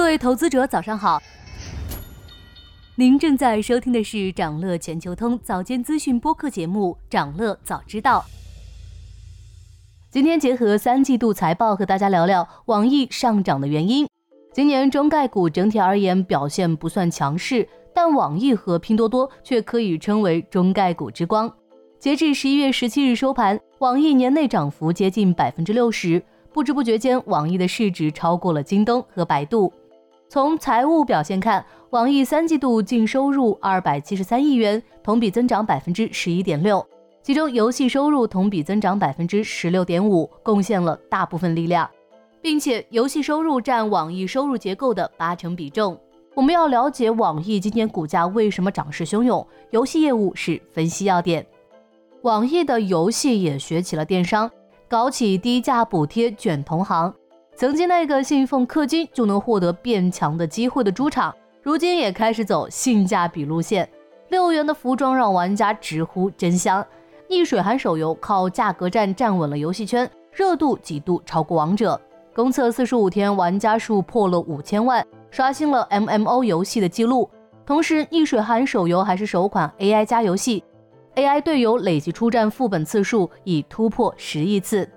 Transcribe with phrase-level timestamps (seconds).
[0.00, 1.22] 各位投资者，早上好。
[2.94, 8.24] 您正在收听的是长乐全球通早间资讯播客节目《长乐早知道》。
[10.10, 14.08] 今天结合三季度财报，和大家聊聊网易上涨的原因。
[14.54, 21.52] 今年中概股整体而言表现不算强势，但网易和拼多多却可以称为中概股之光。
[21.98, 26.24] 截至十一月十七日收盘，网易年内涨幅接近百分之六十，
[26.54, 29.70] 不知不觉间，网易的市值超过了京东和百度。
[30.30, 36.86] 从财务表现看，网易三季度净收入二百七十三亿元，同比增长百分之十一点六，
[37.20, 41.90] 其中游戏收入同比增长百分之十六点五，贡献了大部分力量，
[42.40, 45.98] 并且游戏收入占网易收入结构的八成比重。
[46.36, 51.44] 我们要了解网易今年股价为什么涨势汹涌，游戏业务是分析要点。
[52.22, 54.48] 网易的游戏也学起了电商，
[54.88, 57.12] 搞起低价补贴卷同行。
[57.60, 63.86] 曾经那个信奉氪金就能获得变强的机会的猪场，如今也开始走性价比路线。
[64.30, 66.82] 六元的服装让玩家直呼真香。
[67.28, 72.00] 逆水寒手游靠价格战站稳了游戏圈，热度几度超过王者。
[72.34, 77.28] 公测四十五天玩家数破了五千万，刷新了 MMO 游戏的记录。
[77.66, 80.64] 同时，逆水寒手游还是首款 AI 加游戏
[81.14, 84.88] ，AI 队友累计出战副本次数已突破十亿次。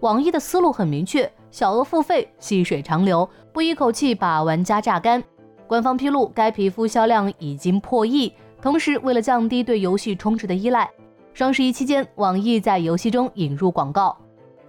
[0.00, 1.30] 网易的思路很明确。
[1.50, 5.22] 小额付费，细水长流，不一口气把玩家榨干。
[5.66, 8.32] 官方披露，该皮肤销量已经破亿。
[8.60, 10.90] 同时，为了降低对游戏充值的依赖，
[11.34, 14.16] 双十一期间，网易在游戏中引入广告。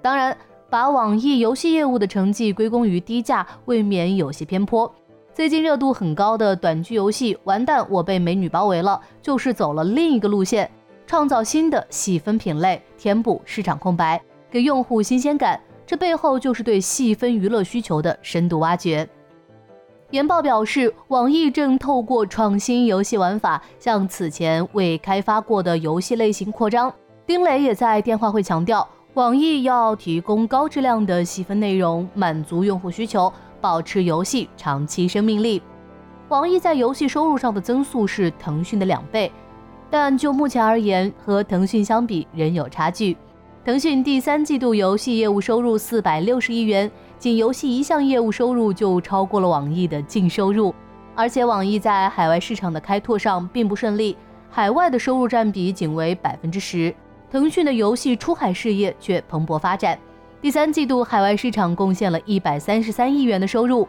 [0.02, 0.36] 当然，
[0.70, 4.92] 把网易游戏业务的成绩归功于低价，未免有些偏颇。
[5.34, 10.70] 最近热度很高的短剧游戏《完蛋，我被美女包围了》，就是走了另一个路线，
[11.06, 14.20] 创造新的细分品类，填补市场空白，
[14.50, 15.60] 给用户新鲜感。
[15.88, 19.08] 这背后就是对细分娱乐需求的深度挖掘。
[20.12, 26.94] 研报表示，网易正透过创新游戏玩法向此前未开发过的游戏类型扩张。
[27.26, 35.62] 丁磊也在电话会强调，网易要提供高质量的细分内容，满足用户需求，保持游戏长期生命力。
[36.30, 39.32] 网易在游戏收入上的增速是腾讯的两倍，
[39.90, 43.16] 但就目前而言，和腾讯相比仍有差距。
[43.68, 46.90] 腾讯第三季度游戏业务收入四百六十亿元，
[47.20, 50.74] 仅游戏一项业务收入就超过了网易的净收入。
[51.14, 54.16] 而且网易在海外市场的开拓上并不顺利，
[54.50, 56.96] 海外的收入占比仅为百分之十。
[57.30, 60.00] 腾讯的游戏出海事业却蓬勃发展，
[60.40, 63.86] 第三季度海外市场贡献了一百三十三亿元的收入。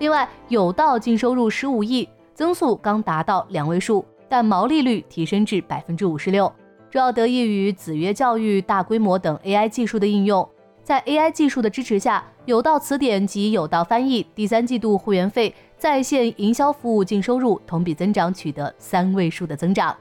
[0.00, 6.52] 另外，有道净收入十五亿，增速刚达到两位数，但毛利率提升至百分之五十六。
[6.92, 10.46] 主要得益于子曰教育、大规模等 AI 技术的应用，
[10.84, 19.96] 在 AI 技术的支持下，有道词典及有道翻译第三季度会员费在线营销服务净收入同比增长取得三位数的增长。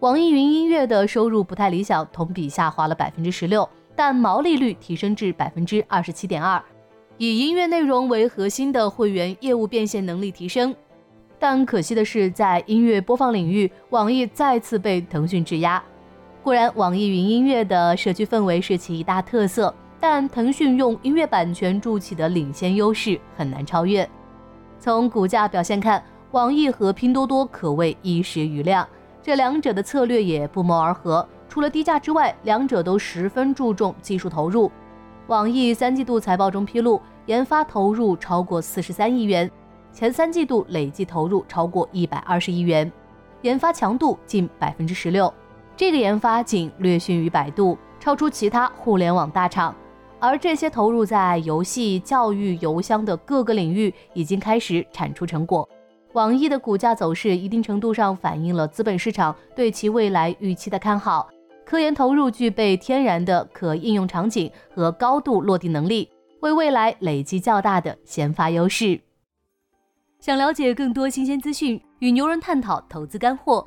[0.00, 3.66] 网易云音乐的收入不太理想，同比下滑了百分之十六，
[3.96, 6.62] 但毛利率提升至百分之二十七点二。
[7.16, 10.76] 以音乐内容为核心的会员业务变现能力提升，
[11.38, 15.82] 但可惜的是，在音乐播放领域，网易再次被腾讯质押。
[16.44, 24.06] 固然，网易云音乐的社区氛围是其一大特色，但腾讯用音乐版权筑起的领先优势很难超越。
[24.78, 28.86] 从股价表现看，网易和拼多多可谓一时余亮，
[29.22, 31.26] 这两者的策略也不谋而合。
[31.48, 34.70] 除了低价之外，两者都十分注重技术投入。
[35.28, 39.50] 网易三季度财报中披露，研发投入超过四十三亿元，
[39.94, 42.92] 前三季度累计投入超过一百二十亿元，
[43.40, 45.32] 研发强度近百分之十六。
[45.76, 49.74] 这个研发仅略逊于百度，超出其他互联网大厂，
[50.20, 55.68] 而这些投入在游戏、教育、邮箱的各个领域已经开始产出成果。
[56.12, 61.28] 网易的股价走势一定程度上反映了资本市场对其未来预期的看好。
[61.64, 66.08] 科研投入具备天然的可应用场景和高度落地能力，
[66.40, 69.00] 为未来累积较大的先发优势。
[70.20, 73.66] 想了解更多新鲜资讯，与牛人探讨投资干货。